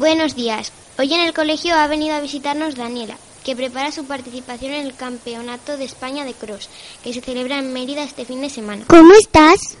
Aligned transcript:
Buenos 0.00 0.34
días. 0.34 0.72
Hoy 0.98 1.12
en 1.12 1.20
el 1.20 1.34
colegio 1.34 1.74
ha 1.74 1.86
venido 1.86 2.14
a 2.14 2.22
visitarnos 2.22 2.74
Daniela, 2.74 3.18
que 3.44 3.54
prepara 3.54 3.92
su 3.92 4.06
participación 4.06 4.72
en 4.72 4.86
el 4.86 4.94
Campeonato 4.94 5.76
de 5.76 5.84
España 5.84 6.24
de 6.24 6.32
Cross, 6.32 6.70
que 7.04 7.12
se 7.12 7.20
celebra 7.20 7.58
en 7.58 7.74
Mérida 7.74 8.02
este 8.02 8.24
fin 8.24 8.40
de 8.40 8.48
semana. 8.48 8.86
¿Cómo 8.88 9.12
estás? 9.12 9.76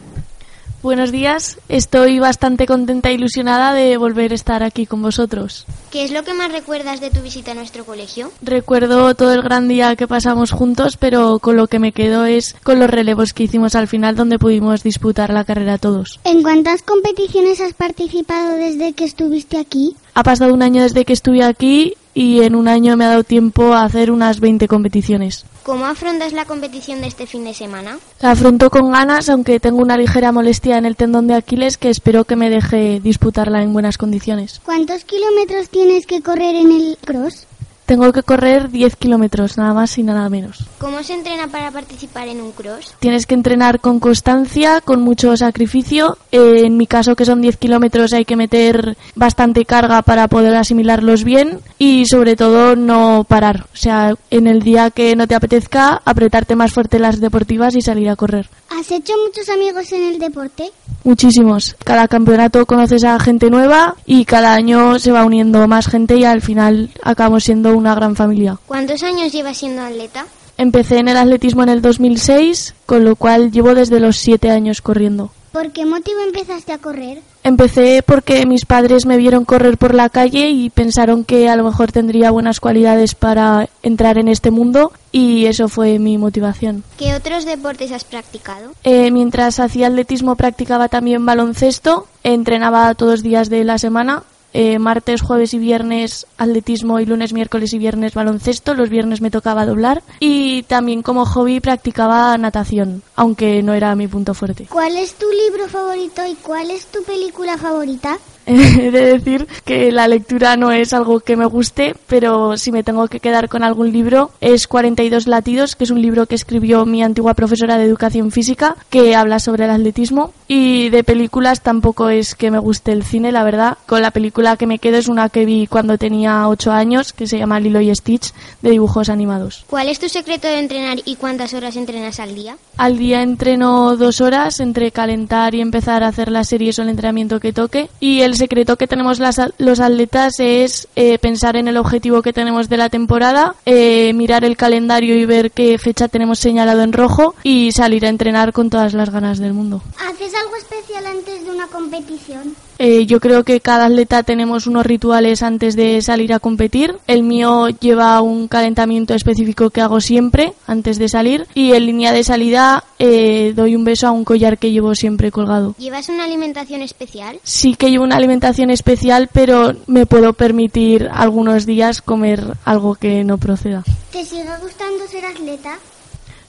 Buenos 0.82 1.12
días, 1.12 1.58
estoy 1.68 2.20
bastante 2.20 2.66
contenta 2.66 3.10
e 3.10 3.12
ilusionada 3.12 3.74
de 3.74 3.98
volver 3.98 4.32
a 4.32 4.34
estar 4.34 4.62
aquí 4.62 4.86
con 4.86 5.02
vosotros. 5.02 5.66
¿Qué 5.90 6.04
es 6.04 6.10
lo 6.10 6.24
que 6.24 6.32
más 6.32 6.50
recuerdas 6.50 7.02
de 7.02 7.10
tu 7.10 7.20
visita 7.20 7.50
a 7.50 7.54
nuestro 7.54 7.84
colegio? 7.84 8.32
Recuerdo 8.40 9.14
todo 9.14 9.34
el 9.34 9.42
gran 9.42 9.68
día 9.68 9.94
que 9.94 10.08
pasamos 10.08 10.52
juntos, 10.52 10.96
pero 10.96 11.38
con 11.38 11.56
lo 11.56 11.66
que 11.66 11.78
me 11.78 11.92
quedo 11.92 12.24
es 12.24 12.56
con 12.62 12.78
los 12.78 12.88
relevos 12.88 13.34
que 13.34 13.42
hicimos 13.42 13.74
al 13.74 13.88
final 13.88 14.16
donde 14.16 14.38
pudimos 14.38 14.82
disputar 14.82 15.34
la 15.34 15.44
carrera 15.44 15.76
todos. 15.76 16.18
¿En 16.24 16.42
cuántas 16.42 16.80
competiciones 16.80 17.60
has 17.60 17.74
participado 17.74 18.56
desde 18.56 18.94
que 18.94 19.04
estuviste 19.04 19.58
aquí? 19.58 19.96
Ha 20.14 20.22
pasado 20.22 20.54
un 20.54 20.62
año 20.62 20.82
desde 20.82 21.04
que 21.04 21.12
estuve 21.12 21.44
aquí 21.44 21.94
y 22.14 22.42
en 22.42 22.54
un 22.54 22.68
año 22.68 22.96
me 22.96 23.04
ha 23.04 23.10
dado 23.10 23.24
tiempo 23.24 23.72
a 23.72 23.84
hacer 23.84 24.10
unas 24.10 24.40
20 24.40 24.68
competiciones. 24.68 25.44
¿Cómo 25.62 25.86
afrontas 25.86 26.32
la 26.32 26.44
competición 26.44 27.00
de 27.00 27.06
este 27.06 27.26
fin 27.26 27.44
de 27.44 27.54
semana? 27.54 27.98
La 28.20 28.32
afronto 28.32 28.70
con 28.70 28.90
ganas, 28.90 29.28
aunque 29.28 29.60
tengo 29.60 29.78
una 29.78 29.96
ligera 29.96 30.32
molestia 30.32 30.78
en 30.78 30.86
el 30.86 30.96
tendón 30.96 31.26
de 31.26 31.34
Aquiles 31.34 31.78
que 31.78 31.90
espero 31.90 32.24
que 32.24 32.36
me 32.36 32.50
deje 32.50 33.00
disputarla 33.00 33.62
en 33.62 33.72
buenas 33.72 33.98
condiciones. 33.98 34.60
¿Cuántos 34.64 35.04
kilómetros 35.04 35.68
tienes 35.68 36.06
que 36.06 36.22
correr 36.22 36.56
en 36.56 36.72
el 36.72 36.98
cross? 37.04 37.46
Tengo 37.90 38.12
que 38.12 38.22
correr 38.22 38.70
10 38.70 38.94
kilómetros, 38.94 39.58
nada 39.58 39.74
más 39.74 39.98
y 39.98 40.04
nada 40.04 40.28
menos. 40.28 40.64
¿Cómo 40.78 41.02
se 41.02 41.12
entrena 41.12 41.48
para 41.48 41.72
participar 41.72 42.28
en 42.28 42.40
un 42.40 42.52
cross? 42.52 42.94
Tienes 43.00 43.26
que 43.26 43.34
entrenar 43.34 43.80
con 43.80 43.98
constancia, 43.98 44.80
con 44.80 45.02
mucho 45.02 45.36
sacrificio. 45.36 46.16
Eh, 46.30 46.66
en 46.66 46.76
mi 46.76 46.86
caso, 46.86 47.16
que 47.16 47.24
son 47.24 47.42
10 47.42 47.56
kilómetros, 47.56 48.12
hay 48.12 48.24
que 48.24 48.36
meter 48.36 48.96
bastante 49.16 49.64
carga 49.64 50.02
para 50.02 50.28
poder 50.28 50.54
asimilarlos 50.54 51.24
bien 51.24 51.58
y, 51.78 52.06
sobre 52.06 52.36
todo, 52.36 52.76
no 52.76 53.26
parar. 53.28 53.66
O 53.74 53.76
sea, 53.76 54.14
en 54.30 54.46
el 54.46 54.62
día 54.62 54.92
que 54.92 55.16
no 55.16 55.26
te 55.26 55.34
apetezca, 55.34 56.00
apretarte 56.04 56.54
más 56.54 56.72
fuerte 56.72 57.00
las 57.00 57.18
deportivas 57.18 57.74
y 57.74 57.82
salir 57.82 58.08
a 58.08 58.14
correr. 58.14 58.48
¿Has 58.70 58.88
hecho 58.92 59.14
muchos 59.26 59.48
amigos 59.48 59.90
en 59.92 60.04
el 60.04 60.20
deporte? 60.20 60.70
Muchísimos. 61.02 61.74
Cada 61.82 62.06
campeonato 62.06 62.66
conoces 62.66 63.02
a 63.02 63.18
gente 63.18 63.50
nueva 63.50 63.96
y 64.06 64.24
cada 64.26 64.54
año 64.54 64.98
se 64.98 65.10
va 65.10 65.24
uniendo 65.24 65.66
más 65.66 65.88
gente 65.88 66.16
y 66.16 66.24
al 66.24 66.40
final 66.40 66.90
acabamos 67.02 67.44
siendo 67.44 67.74
una 67.80 67.94
gran 67.94 68.16
familia. 68.16 68.58
¿Cuántos 68.66 69.02
años 69.02 69.32
llevas 69.32 69.56
siendo 69.58 69.82
atleta? 69.82 70.26
Empecé 70.56 70.98
en 70.98 71.08
el 71.08 71.16
atletismo 71.16 71.62
en 71.62 71.70
el 71.70 71.82
2006, 71.82 72.74
con 72.86 73.04
lo 73.04 73.16
cual 73.16 73.50
llevo 73.50 73.74
desde 73.74 73.98
los 73.98 74.18
7 74.18 74.50
años 74.50 74.82
corriendo. 74.82 75.30
¿Por 75.52 75.72
qué 75.72 75.84
motivo 75.84 76.20
empezaste 76.20 76.72
a 76.72 76.78
correr? 76.78 77.22
Empecé 77.42 78.04
porque 78.06 78.46
mis 78.46 78.66
padres 78.66 79.04
me 79.04 79.16
vieron 79.16 79.44
correr 79.44 79.78
por 79.78 79.94
la 79.94 80.08
calle 80.08 80.50
y 80.50 80.70
pensaron 80.70 81.24
que 81.24 81.48
a 81.48 81.56
lo 81.56 81.64
mejor 81.64 81.90
tendría 81.90 82.30
buenas 82.30 82.60
cualidades 82.60 83.16
para 83.16 83.68
entrar 83.82 84.18
en 84.18 84.28
este 84.28 84.52
mundo 84.52 84.92
y 85.10 85.46
eso 85.46 85.68
fue 85.68 85.98
mi 85.98 86.18
motivación. 86.18 86.84
¿Qué 86.98 87.14
otros 87.14 87.46
deportes 87.46 87.90
has 87.90 88.04
practicado? 88.04 88.72
Eh, 88.84 89.10
mientras 89.10 89.58
hacía 89.58 89.88
atletismo 89.88 90.36
practicaba 90.36 90.88
también 90.88 91.26
baloncesto, 91.26 92.06
entrenaba 92.22 92.94
todos 92.94 93.12
los 93.12 93.22
días 93.22 93.50
de 93.50 93.64
la 93.64 93.78
semana. 93.78 94.22
Eh, 94.52 94.78
martes, 94.78 95.22
jueves 95.22 95.54
y 95.54 95.58
viernes 95.58 96.26
atletismo 96.38 97.00
y 97.00 97.06
lunes, 97.06 97.32
miércoles 97.32 97.72
y 97.72 97.78
viernes 97.78 98.14
baloncesto. 98.14 98.74
Los 98.74 98.90
viernes 98.90 99.20
me 99.20 99.30
tocaba 99.30 99.66
doblar 99.66 100.02
y 100.20 100.62
también 100.64 101.02
como 101.02 101.24
hobby 101.26 101.60
practicaba 101.60 102.36
natación, 102.38 103.02
aunque 103.16 103.62
no 103.62 103.74
era 103.74 103.94
mi 103.94 104.08
punto 104.08 104.34
fuerte. 104.34 104.66
¿Cuál 104.68 104.96
es 104.96 105.14
tu 105.14 105.26
libro 105.30 105.68
favorito 105.68 106.26
y 106.26 106.34
cuál 106.34 106.70
es 106.70 106.86
tu 106.86 107.02
película 107.04 107.58
favorita? 107.58 108.18
He 108.46 108.90
de 108.90 109.04
decir 109.18 109.46
que 109.64 109.92
la 109.92 110.08
lectura 110.08 110.56
no 110.56 110.72
es 110.72 110.92
algo 110.92 111.20
que 111.20 111.36
me 111.36 111.46
guste, 111.46 111.94
pero 112.06 112.56
si 112.56 112.72
me 112.72 112.82
tengo 112.82 113.08
que 113.08 113.20
quedar 113.20 113.48
con 113.48 113.62
algún 113.62 113.92
libro 113.92 114.30
es 114.40 114.66
42 114.66 115.26
latidos, 115.26 115.76
que 115.76 115.84
es 115.84 115.90
un 115.90 116.02
libro 116.02 116.26
que 116.26 116.34
escribió 116.34 116.86
mi 116.86 117.02
antigua 117.02 117.34
profesora 117.34 117.78
de 117.78 117.84
educación 117.84 118.30
física, 118.30 118.76
que 118.88 119.14
habla 119.14 119.38
sobre 119.38 119.64
el 119.64 119.70
atletismo. 119.70 120.32
Y 120.48 120.88
de 120.88 121.04
películas 121.04 121.60
tampoco 121.60 122.08
es 122.08 122.34
que 122.34 122.50
me 122.50 122.58
guste 122.58 122.92
el 122.92 123.04
cine, 123.04 123.30
la 123.30 123.44
verdad. 123.44 123.78
Con 123.86 124.02
la 124.02 124.10
película 124.10 124.56
que 124.56 124.66
me 124.66 124.78
quedo 124.78 124.96
es 124.96 125.08
una 125.08 125.28
que 125.28 125.44
vi 125.44 125.66
cuando 125.66 125.98
tenía 125.98 126.48
8 126.48 126.72
años, 126.72 127.12
que 127.12 127.26
se 127.26 127.38
llama 127.38 127.60
Lilo 127.60 127.80
y 127.80 127.94
Stitch, 127.94 128.32
de 128.62 128.70
dibujos 128.70 129.08
animados. 129.08 129.64
¿Cuál 129.68 129.88
es 129.88 130.00
tu 130.00 130.08
secreto 130.08 130.48
de 130.48 130.58
entrenar 130.58 130.98
y 131.04 131.16
cuántas 131.16 131.54
horas 131.54 131.76
entrenas 131.76 132.18
al 132.20 132.34
día? 132.34 132.56
Al 132.76 132.98
día 132.98 133.22
entreno 133.22 133.96
dos 133.96 134.20
horas 134.20 134.60
entre 134.60 134.90
calentar 134.90 135.54
y 135.54 135.60
empezar 135.60 136.02
a 136.02 136.08
hacer 136.08 136.30
las 136.30 136.48
series 136.48 136.78
o 136.78 136.82
el 136.82 136.88
entrenamiento 136.88 137.40
que 137.40 137.52
toque. 137.52 137.90
Y 138.00 138.20
el 138.30 138.36
secreto 138.36 138.76
que 138.76 138.86
tenemos 138.86 139.18
las, 139.18 139.40
los 139.58 139.80
atletas 139.80 140.34
es 140.38 140.88
eh, 140.94 141.18
pensar 141.18 141.56
en 141.56 141.66
el 141.66 141.76
objetivo 141.76 142.22
que 142.22 142.32
tenemos 142.32 142.68
de 142.68 142.76
la 142.76 142.88
temporada, 142.88 143.56
eh, 143.66 144.12
mirar 144.14 144.44
el 144.44 144.56
calendario 144.56 145.16
y 145.16 145.24
ver 145.24 145.50
qué 145.50 145.76
fecha 145.78 146.06
tenemos 146.06 146.38
señalado 146.38 146.82
en 146.82 146.92
rojo 146.92 147.34
y 147.42 147.72
salir 147.72 148.06
a 148.06 148.08
entrenar 148.08 148.52
con 148.52 148.70
todas 148.70 148.94
las 148.94 149.10
ganas 149.10 149.38
del 149.38 149.52
mundo. 149.52 149.82
¿Haces 149.98 150.32
algo 150.34 150.56
especial 150.56 151.06
antes 151.06 151.44
de 151.44 151.50
una 151.50 151.66
competición? 151.66 152.54
Eh, 152.82 153.04
yo 153.04 153.20
creo 153.20 153.44
que 153.44 153.60
cada 153.60 153.84
atleta 153.84 154.22
tenemos 154.22 154.66
unos 154.66 154.86
rituales 154.86 155.42
antes 155.42 155.76
de 155.76 156.00
salir 156.00 156.32
a 156.32 156.40
competir. 156.40 156.96
El 157.06 157.22
mío 157.22 157.68
lleva 157.68 158.22
un 158.22 158.48
calentamiento 158.48 159.12
específico 159.12 159.68
que 159.68 159.82
hago 159.82 160.00
siempre 160.00 160.54
antes 160.66 160.98
de 160.98 161.10
salir 161.10 161.46
y 161.52 161.72
en 161.72 161.84
línea 161.84 162.14
de 162.14 162.24
salida 162.24 162.84
eh, 162.98 163.52
doy 163.54 163.76
un 163.76 163.84
beso 163.84 164.06
a 164.06 164.12
un 164.12 164.24
collar 164.24 164.56
que 164.56 164.70
llevo 164.70 164.94
siempre 164.94 165.30
colgado. 165.30 165.74
¿Llevas 165.76 166.08
una 166.08 166.24
alimentación 166.24 166.80
especial? 166.80 167.38
Sí 167.42 167.74
que 167.74 167.90
llevo 167.90 168.04
una 168.04 168.16
alimentación 168.16 168.70
especial, 168.70 169.28
pero 169.30 169.74
me 169.86 170.06
puedo 170.06 170.32
permitir 170.32 171.10
algunos 171.12 171.66
días 171.66 172.00
comer 172.00 172.56
algo 172.64 172.94
que 172.94 173.24
no 173.24 173.36
proceda. 173.36 173.84
¿Te 174.10 174.24
sigue 174.24 174.56
gustando 174.62 175.06
ser 175.06 175.26
atleta? 175.26 175.78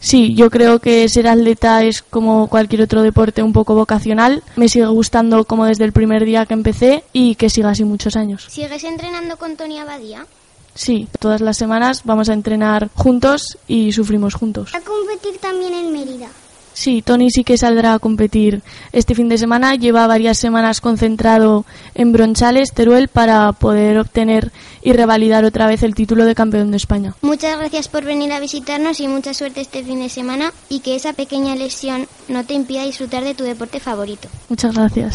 Sí, 0.01 0.33
yo 0.33 0.49
creo 0.49 0.79
que 0.79 1.07
ser 1.07 1.27
atleta 1.27 1.83
es 1.83 2.01
como 2.01 2.47
cualquier 2.47 2.81
otro 2.81 3.03
deporte 3.03 3.43
un 3.43 3.53
poco 3.53 3.75
vocacional. 3.75 4.43
Me 4.55 4.67
sigue 4.67 4.87
gustando 4.87 5.45
como 5.45 5.65
desde 5.65 5.85
el 5.85 5.93
primer 5.93 6.25
día 6.25 6.47
que 6.47 6.55
empecé 6.55 7.03
y 7.13 7.35
que 7.35 7.51
siga 7.51 7.69
así 7.69 7.83
muchos 7.83 8.15
años. 8.15 8.47
¿Sigues 8.49 8.83
entrenando 8.83 9.37
con 9.37 9.55
Tony 9.55 9.77
Abadía? 9.77 10.25
Sí, 10.73 11.07
todas 11.19 11.39
las 11.41 11.57
semanas 11.57 12.01
vamos 12.03 12.29
a 12.29 12.33
entrenar 12.33 12.89
juntos 12.95 13.59
y 13.67 13.91
sufrimos 13.91 14.33
juntos. 14.33 14.73
¿A 14.73 14.81
competir 14.81 15.37
también 15.39 15.73
en 15.73 15.93
Mérida? 15.93 16.29
Sí, 16.73 17.01
Tony 17.01 17.29
sí 17.29 17.43
que 17.43 17.57
saldrá 17.57 17.93
a 17.93 17.99
competir 17.99 18.61
este 18.91 19.15
fin 19.15 19.29
de 19.29 19.37
semana. 19.37 19.75
Lleva 19.75 20.07
varias 20.07 20.37
semanas 20.37 20.81
concentrado 20.81 21.65
en 21.95 22.11
Bronchales, 22.11 22.73
Teruel, 22.73 23.07
para 23.07 23.51
poder 23.53 23.97
obtener 23.99 24.51
y 24.81 24.93
revalidar 24.93 25.45
otra 25.45 25.67
vez 25.67 25.83
el 25.83 25.95
título 25.95 26.25
de 26.25 26.35
campeón 26.35 26.71
de 26.71 26.77
España. 26.77 27.13
Muchas 27.21 27.57
gracias 27.57 27.87
por 27.87 28.03
venir 28.03 28.31
a 28.31 28.39
visitarnos 28.39 28.99
y 28.99 29.07
mucha 29.07 29.33
suerte 29.33 29.61
este 29.61 29.83
fin 29.83 29.99
de 29.99 30.09
semana 30.09 30.53
y 30.69 30.79
que 30.79 30.95
esa 30.95 31.13
pequeña 31.13 31.55
lesión 31.55 32.07
no 32.27 32.45
te 32.45 32.53
impida 32.53 32.83
disfrutar 32.83 33.23
de 33.23 33.35
tu 33.35 33.43
deporte 33.43 33.79
favorito. 33.79 34.27
Muchas 34.49 34.73
gracias. 34.73 35.13